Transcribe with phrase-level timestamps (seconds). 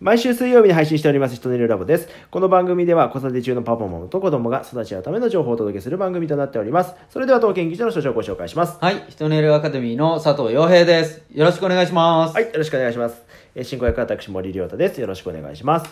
[0.00, 2.08] 毎週水曜日に配信しております、人のいるラボです。
[2.30, 6.94] この番組では子育て中のパパママと子供が育ち合うための情報をお届けする番組となっております。
[7.10, 8.78] それでは当研究所の所長をご紹介します。
[8.80, 11.22] はい、人のいるアカデミーの佐藤洋平です。
[11.30, 12.34] よろしくお願いします。
[12.34, 13.22] はい、よろしくお願いします。
[13.54, 14.98] えー進行役は私、森亮太です。
[15.02, 15.90] よろしくお願いします。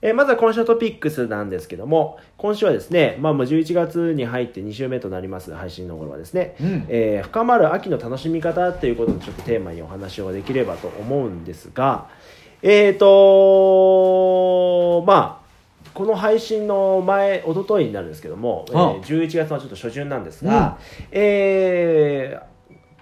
[0.00, 12.08] えーまずは今週のトピックスなんですけども、今週はですね、まあもう11月に入って2週目となります配信の頃はですね、うんえー深まる秋の楽しみ方ということをちょっとテーマにお話をできればと思うんですが、
[12.64, 14.22] えーと
[15.06, 20.78] まあ、この配信の前、一昨日になるんですけども、えーあ11月のちょっと初旬なんですが、
[21.10, 22.52] えー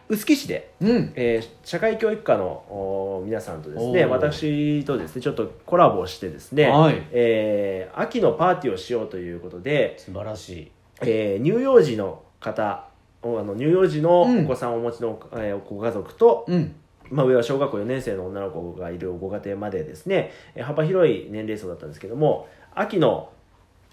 [0.08, 1.12] 臼杵市で、うん。
[1.14, 10.70] えー社会教育科のお皆さんとですね私とですねちょっとコラボしてですね、はいえー秋のパーティーをしようということで、素晴らしい。
[11.02, 12.86] えー乳幼児の方
[13.22, 16.74] おあの乳幼児のうんお子さんをお持ちの、えーご家族と、うん。
[17.10, 23.32] まあ、上は小学校4年生の女の子がいるご家庭までですね幅広い年齢層だったんですけども秋の、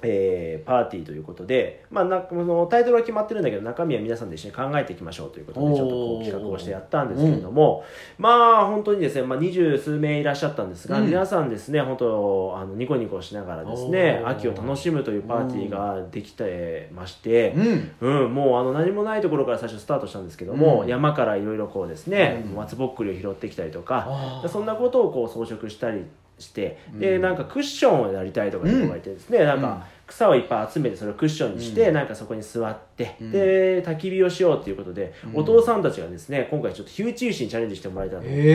[0.03, 7.83] えーパーティーということで、まあ、なこのタイトルは決まってるんだけど中身は皆さんで一緒に考えていきましょうということでちょっとこう企画をしてやったんですけれども、
[8.17, 11.07] まあ本当にですね、まあ、二十数名いらっしゃったんですが、うん。
[11.07, 17.53] 皆さんですね本当あのニコニコしながらですね秋を楽しむというパーティーができてまして。
[17.55, 17.91] うん。
[18.01, 20.87] うん、もうあの何もないところから最初スタートしたんですけども、うん。
[20.87, 22.55] 山からいろいろこうですね、うん。
[22.55, 26.05] 松ぼっくりを拾ってきたりとか、そんなことをこう装飾したり
[26.39, 26.99] して、うん。
[26.99, 31.93] でなんかクッションをやりたいとかいう子がいてですね、なんか草をいっぱい集めてそれをクッションにして、うん。
[31.93, 33.31] なんかそこに座って、うん。
[33.31, 35.41] で焚き火をしようということで、うん。
[35.41, 38.49] お父さんたちがですね今回ちょっと火打ち石にチャレンジしてもらいたいと思っへて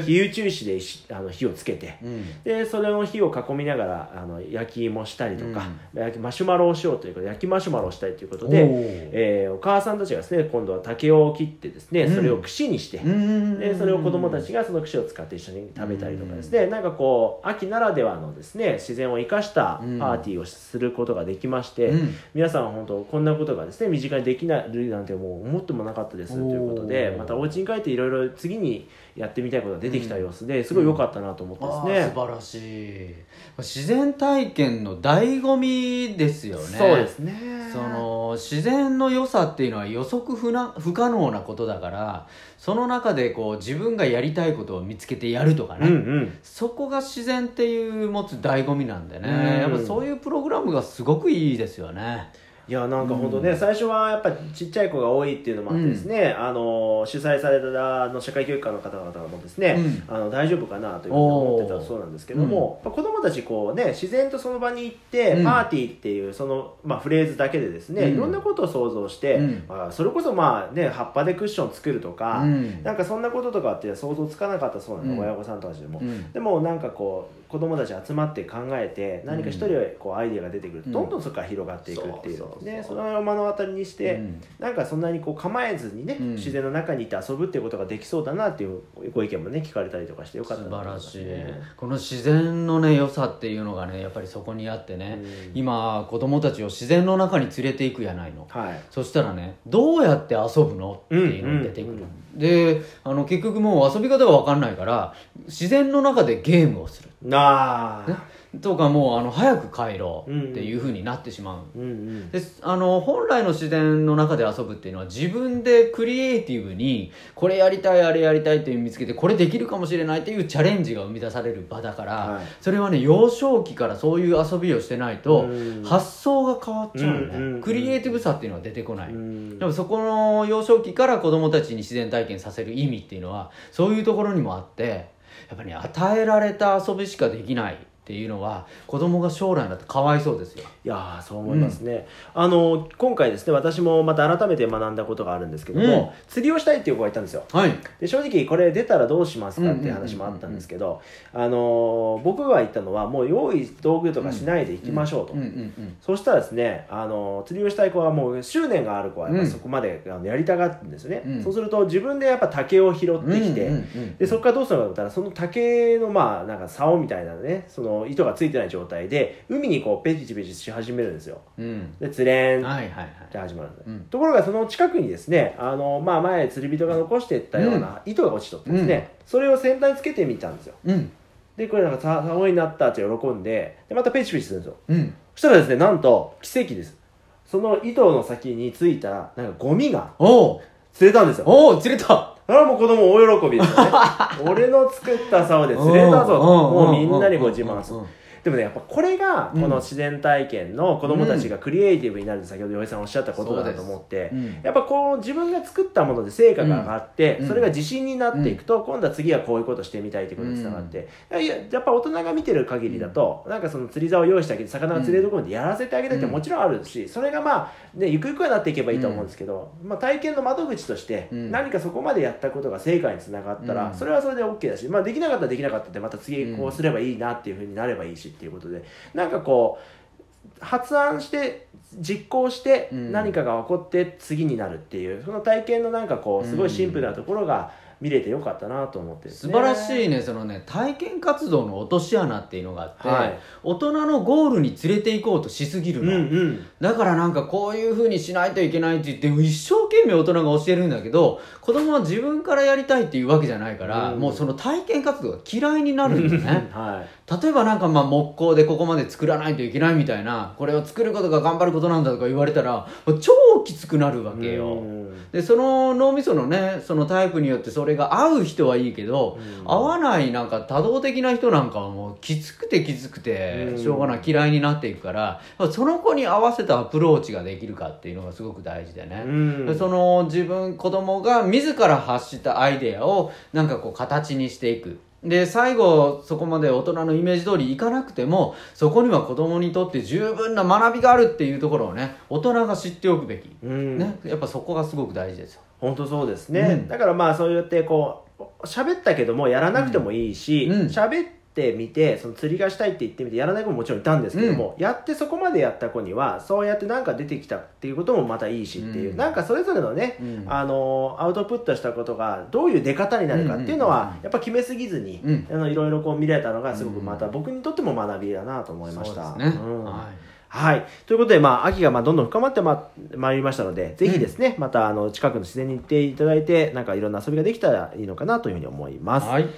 [0.00, 0.02] ー。
[0.02, 1.98] 火打ち石で石あの火をつけて。
[2.02, 2.42] うん。
[2.42, 9.10] でそれの火を囲みながらあの焼き芋したりとか、焼きマシュマロをしようということで焼きマシュマロをしたいということで、おー。
[9.12, 12.14] えーお母さんたちがですね今度は竹を切ってですねうん。
[12.14, 13.58] それを串にして、うん。
[13.58, 22.14] でそれを子供たちがその串を使って一緒に食べたりとかですね、なんかこう秋ならではのですね自然を生かしたパーティーをすることができまして、うん。
[22.34, 32.06] 皆さん本当こんなことがですね身近にできないなんてもう思ってもなかったですということでまたお家に帰っていろいろ次にやってみたいことが出てきた様子ですごい良かったなと思ってあですね。
[32.06, 33.14] ー素晴らしい。
[33.58, 36.62] 自然体験の醍醐味ですよね。
[36.78, 37.58] そうですね。
[37.72, 42.26] その自然の良さっていうのは予測不な不可能なことだから
[42.56, 46.38] その中でこう自分がやりたいことを見つけてやるとかね、うんうん。
[46.42, 49.72] そこが自然っていう持つ醍醐味なんでね、うん。
[49.72, 52.30] やっぱそういうプログラムがすごくいいですよね。
[52.68, 59.76] いやなんか本当ね、最初はやっぱちっちゃい子が多いっていうのもあってですね、あの主催されたあの社会教育科の方々もですね、
[60.08, 60.14] うん。
[60.14, 65.44] あの大丈夫かなというふうに思ってたそうなんですけども、やっぱ子供たちこうね自然とその場に行って、うん。
[65.44, 68.14] パーティーっていうその、まあ、フレーズだけでですね、うん。
[68.14, 69.64] いろんなことを想像して、うん。
[69.66, 72.82] まあ、それこそまあね葉っぱでクッション作るとか、うん。
[72.82, 75.18] なんかそんなこととかって想像つかなかったそうなの、うん。
[75.20, 76.00] 親御さんたちでも。
[76.00, 76.30] うん。
[76.32, 79.68] でもなんかこう子供たち集まって考えて何か一人
[79.98, 80.92] こうアイデアが出てくるとうん。
[80.92, 82.74] どんどんそこから広がっていくっていうそうそう。
[82.74, 84.42] そうねそのまま目の当たりにして、うん。
[84.58, 86.34] なんかそんなにこう構えずにね、うん。
[86.34, 88.82] 自然の中にいて遊ぶっていうことができそうだなっていう
[89.12, 91.46] ご意見もね聞かれたりとかしてよかった素なと思います晴らしい。
[91.46, 95.58] ねこの自然のね良さっていうのがねやっぱりそこにあってね、うん。
[95.58, 98.46] 今子供たちを自然の中に連れていくやないの。
[98.48, 98.80] はい。
[98.90, 101.02] そしたらねどうやって遊ぶの？
[101.06, 105.12] っていうのが出てくる、うんうんであの結局もう遊び方が分かんないから
[105.46, 107.08] 自然の中でゲームをする。
[107.20, 108.22] なあ
[108.62, 112.30] とかもうあの早く帰ろうっていう風になってしまう、うんうん。
[112.30, 122.44] であの本来の自然の中で遊ぶっていうのは自分でクリエイティブにこれやりたいあれやりたいっていう見つけてこれできるかもしれないっていうチャレンジが生み出される場だから、はい。
[122.62, 127.60] それはね幼少期からそういう遊びをしてないとうん発想が変わっちゃうのね、うんうんうん。
[127.60, 129.58] クリエイティブさっていうのは出てこない、うん。
[129.58, 135.10] でもそこの幼少期から子供たちに自然体験させる意味っていうのはそういうところにもあって
[135.48, 140.64] やっぱり、ね、与えられた遊びしかできないっていうのは子供が将来になってかわいそうですよ。
[140.82, 147.44] いやーそう思いますね、あの今回ですね私もまた改めて学んだことがあるんですけども、釣りをしたいっていう子がいたんですよ。
[147.52, 147.74] はい。
[148.00, 151.02] で正直これ出たらどうしますかっていう話もあったんですけど
[151.34, 155.48] あのー僕が言ったのはもう用意道具とかしないで行きましょうと、うんうんう
[155.82, 155.96] ん。
[156.00, 161.44] そしたらですね、あの釣りをしたい子はもう執念がある子はやっぱうんそこまであのやりたがるんですよね、うん。
[161.44, 171.40] そうすると自分でやっぱ竹を拾ってきて、うんうんうんでそこからどうするのかと思ったらその竹のまあなんか竿みたいなねその糸がついてない状態で海にこうペチペチし始めるんですよ。
[171.58, 171.94] うん。
[171.98, 172.60] で釣れん。
[172.60, 173.08] っはいはいはい。
[173.30, 174.00] て始まるんです、うん。
[174.10, 180.74] ところがその近くにですねあの、まあ、前釣り人が残していったような糸が落ちとってですね、それを先端につけてみたんですよ。
[180.84, 181.10] うん。
[181.56, 184.76] でこれなんかさ竿になったって喜んででまたペチペチするんですよ。
[184.88, 185.14] うん。
[185.34, 186.96] そしたらですねなんと奇跡です。
[187.44, 190.60] その糸の先についたなんかゴミがおう
[190.92, 191.44] 釣れたんですよ。
[191.46, 192.34] おう釣れた。
[192.46, 193.90] それはもう子供大喜びですよね。
[194.50, 196.42] 俺の作った竿で釣れたぞと。
[196.44, 198.00] もうみんなにこう自慢する
[198.48, 204.60] でもねやっぱこれがこの自然体験の子供たちがクリエイティブになるって先ほど岩井さんおっしゃったことだと思って、うん。
[204.62, 207.48] やっぱこう自分が作ったもので成果が上がって、うん。
[207.48, 221.50] それが自信になっていくと、今度は次はこういうことしてみたいってことにつながって、いややっぱ大人が見てる限りだと、なんかその釣り竿を用意してあげて魚が釣れるところでやらせてあげたいってもちろんあるし、それがまあ、ね、ゆくゆくはなっていけばいいと思うんですけど、まあ、体験の窓口としてうん。
[221.50, 223.94] 何かそこまでやったことが成果につながったら、うん。
[223.94, 233.12] それはそれで OK だし、まあ、できなかったらできなかったってまた次こうすればいいなっていうふうになればいいしっていうことでなんかこう発案して実行してうん。
[233.12, 239.52] 何かが起こって次になるっていうその体験のなんかこうすごいシンプルなところが見れてよかったなと思ってですね。
[239.52, 243.38] 素晴らしいねそのね体験活動の落とし穴っていうのがあって、はい。
[243.62, 246.66] 大人のゴールに連れて行こうとしすぎるうんの、うん。
[246.80, 254.20] だからなんかこういうふうにしないといけないって言って一生懸命大人が教えるんだけど子供は自分からやりたいっていうわけじゃないから、うん。
[254.20, 256.70] もうその体験活動が嫌いになるんだよね。
[256.72, 257.42] はい。
[257.42, 262.86] 例えばなんかまあ木工でここまで作らないといけないみたいなこれを作ることが頑張ることなんだとか言われたら
[263.20, 263.32] 超
[263.64, 265.30] きつくなるわけよ、うん。
[265.30, 269.70] でその脳みそのねそのタイプによってそれが合う人はいいけど、うん。
[269.70, 273.78] 合わないなんか多動的な人なんかはもうきつくてきつくてうん。
[273.82, 275.40] しょうがない嫌いになっていくから
[275.72, 279.66] その子に合わせたアプローチができるかっていうのがすごく大事でね、うん。
[279.66, 285.00] でその自分子供が自ら発したアイデアをなんかこう形にしていく。
[285.22, 293.98] で最後そこまで大人のイメージ通りいかなくてもそこには子供にとって十分な学びがあるっていうところをね大人が知っておくべき、うん。
[293.98, 296.88] ね、やっぱそこがすごく大事ですよ本当そうですね、うん。
[296.88, 300.80] だからまあそうやってこう喋ったけどもやらなくてもいいしうん。
[300.82, 301.24] うん喋、
[301.58, 309.16] ってみてその釣りがしたいって言ってみてやらない子ももちろんいたんですけども、やってそこまでやった子にはそうやってなんか出てきたっていうこともまたいいしっていう、うん。
[309.16, 310.44] なんかそれぞれのね、うん。
[310.46, 313.98] あのアウトプットしたことがどういう出方になるかっていうのうんうん。
[313.98, 315.46] うんはやっぱ決めすぎずに、うん。
[315.50, 319.30] あのいろいろこう見れたのがすごくまた僕にとっても学びだなと思いました。
[319.30, 319.84] そうですね、うん。
[319.84, 320.86] はいはい。
[321.06, 329.26] ということで、まあ、秋がまあどんどん深まってままいりましたので、ぜひですね、またあの近くの自然に行っていただいて、なんかいろんな遊びができたらいいのかなというふうに思います。
[329.28, 329.48] はい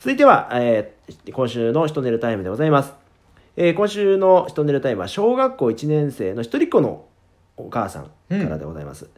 [0.00, 2.92] 続いては、えー今週のひと寝るタイムでございます。
[3.56, 7.04] えー今週のひと寝るタイムは、小学校1年生の一人っ子の
[7.56, 9.08] お母さんからでございます。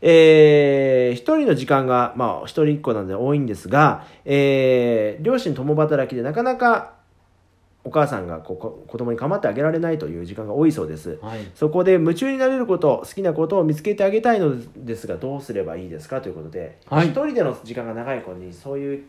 [0.00, 6.94] えー一人の時間が、まあ、一人っ子なので多いんですが、えー両親共働きでなかなか
[7.84, 11.18] お母さんがこうこ子供に構ってあげられないという時間が多いそうです。
[11.20, 11.40] はい。
[11.54, 16.20] そこで夢中になれること、好きなことを見つけてあげたいのですが、どうすればいいですか？
[16.20, 17.08] ということで、はい。
[17.08, 19.04] 一人での時間が長い子に、そういう、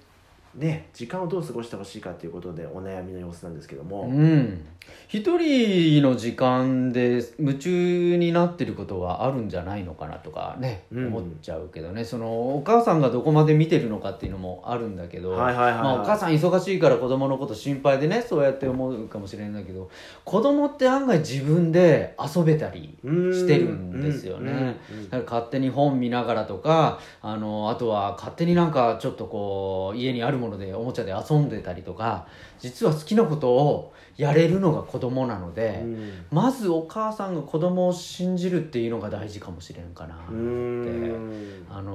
[0.56, 4.66] ね、時間をどう過ごしてほしいかということで、お悩みの様子なんですけども、うん。
[5.08, 11.08] 一人の時間で夢中になってることはあるんじゃないのかなとかね、うん。
[11.08, 12.04] 思っちゃうけどね。
[12.04, 15.84] そのお母さんがどこまで見てるのかっていうのもあるんだけど、はいはいはいはい。
[15.84, 19.90] まあ、お母さん忙しいから子供のこと心配でねそうやって思うかもしれないんだけど
[20.24, 24.78] 子供って案外自分で遊べたりしてるんですよね。
[25.26, 32.28] 勝手に本見ながらとかあのあとは勝手になんかちょっとこう家にあるものでおもちゃで遊んでたりとか
[32.60, 41.94] 実は好きなことをやれるのが子供なので、うんまずお母さんが子供を信じるっていうのが大事かもしれんかなって、うんあの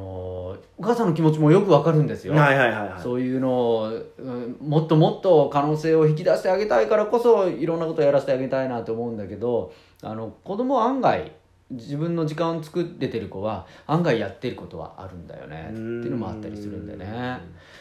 [0.77, 2.35] お母さんの気持ちもよくわかるんですよ。
[2.35, 3.03] はいはいはいはい。
[3.03, 11.33] そういうのを、うんもっともっと可能性を引き出してあげたいからこそいろんなことをやらせてあげたいなと思うんだけどあの子供は案外
[11.71, 17.41] 自分の時間を作れてる子は案外やってることはあるんだよねっていうのもあったりするんでね。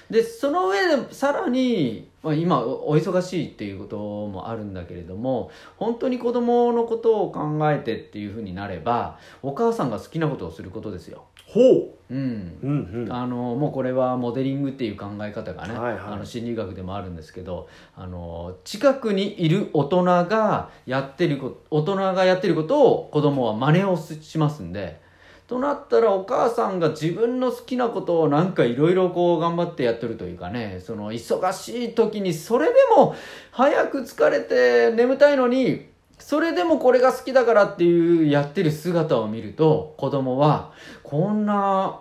[0.10, 11.24] でその上でさらに、まあ、今おお忙しいっていうこともあるんだけれども本当に子供のことを考えてっていうふうになればお母さんが好きなことをすることですよ。
[11.46, 11.62] ほ
[12.07, 12.07] う。
[12.10, 13.14] うんうんうん。
[13.14, 25.00] あのもうこれはモデリングっていう考え方がね、はいはいあの心理学でもあるんですけどあの近くにいる大人がやってること大人がやってることを子供は真似をしますんで
[25.48, 33.16] となったらお母さんが自分の好きなことをなんかいろいろこう頑張ってやってるというかねその忙しい時にそれでも
[33.52, 35.88] 早く疲れて眠たいのに
[36.20, 40.72] それでもこれが好きだからっていうやってる姿を見ると子供は
[41.04, 42.00] こんな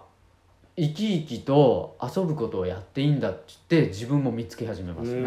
[0.76, 5.22] 生き生きと遊ぶことをやっていいんだって言って自分も見つけ始めますね。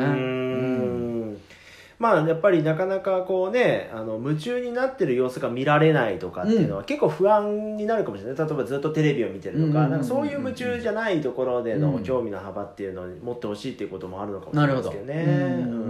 [1.99, 8.37] まあやっぱりなかなかこうねあの夢中になってる様子が見られないとかっていうのは結構不安になるかもしれない。
[8.37, 12.03] 例えばずっとテレビを見てるとか,、うんなんかそういう夢中じゃないところでのうん。
[12.03, 15.89] 興味の幅っていうのを持ってほしいっていうこともあるのかもしれないですけどね。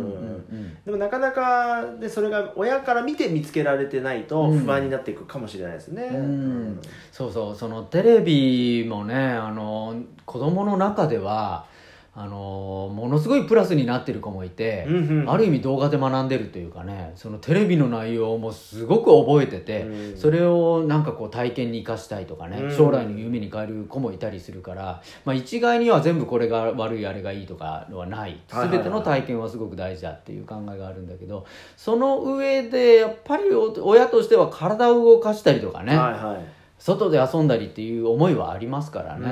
[0.85, 6.81] でもなかなかでそれが親から見て見つけられてないと不安になっていくかもしれないですね、うん。
[7.11, 7.55] そうそう。
[7.55, 11.65] そのテレビもねあの子供の中では
[12.13, 14.87] あのものすごいプラスになってる子もいて、
[15.27, 20.17] ある意味動画で学んでるというかねそのテレビの内容もすごく覚えてて、うん。
[20.17, 22.75] それをなんかこう体験に生かしたいとかね、うん。
[22.75, 28.41] 将来の夢に変える子もいたりするから、まあ、一概には全部これが悪いあれがいいとかはない。
[28.49, 31.45] 全ての体験はすごく大事だっていう考えがあるんだけど
[31.77, 39.29] その上でやっぱりお親としては体を動かしたりとかね、はいはい外で遊んだりっていう思いはありますからね、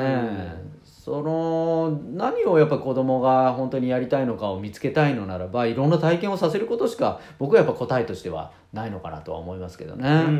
[0.83, 10.07] その何をやっぱ子供が本当にやりたいのかを見つけたいのならばいろんな体験をさせることしか僕はやっぱ答えとしてはないのかなとは思いますけどね。
[10.07, 10.33] うんうんうんう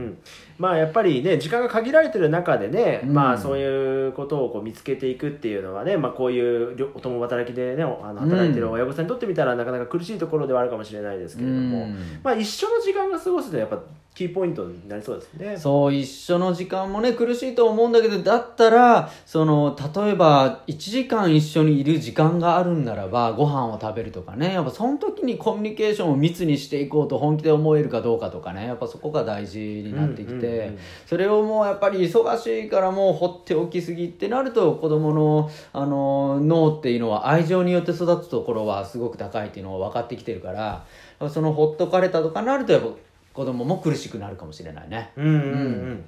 [0.00, 0.18] ん
[0.58, 13.80] まあやっぱりね時間が限られてる中でね、うんまあそういうことをこう見つけていくっていうのはね、まあ、こういう両共働きでねあの働いてる親御さんにとってみたらなかなか苦しいところではあるかもしれないですけれども、うんまあ一緒の時間が過ごすとやっぱ
[14.14, 15.56] キーポイントになりそうですね。
[15.56, 28.66] そう一緒の時間もね苦しいと思うんだけどだったらその例えば1時間一緒にいる時間があるんならばご飯を食べるとかねやっぱその時にコミュニケーションを密にしていこうと本気で思えるかどうかとかね。
[28.66, 40.86] やっぱそこが大事になってきて、うんうんうんそれをもうやっぱり忙しいからもう放っておきすぎってなると子供のあの脳っていうのは愛情によって育つところはすごく高いっていうのが分かってきてるから
[41.28, 42.88] そのほっとかれたとかなるとやっぱ
[43.32, 45.10] 子供も苦しくなるかもしれないね。
[45.16, 45.32] うんうん。
[45.32, 46.04] うん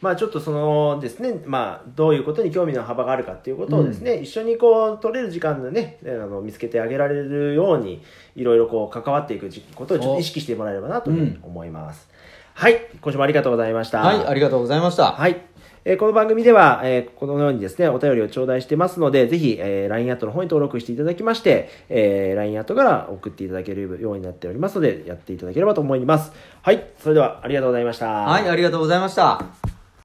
[0.00, 8.02] まあちょっとそのですね、まあどういうことに興味の幅があるかっていうことをですね、一緒にこう取れる時間でね、あの見つけてあげられるように、
[8.34, 12.08] いろいろこう関わっていくことをちょっと意識してもらえればなというふうに思います。
[12.54, 14.00] はい、今週もありがとうございました。
[14.00, 15.12] はい、ありがとうございました。
[15.12, 15.42] はい。
[15.84, 26.32] えーこの番組では、えーこのようにですね、お便りを頂戴してますので、ぜひ、えー LINE アットの方に登録していただきまして、えー LINE アットから送っていただけるようになっておりますので、やっていただければと思います。
[26.62, 26.86] はい。
[26.98, 28.08] それでは、ありがとうございました。
[28.10, 29.69] はい、ありがとうございました。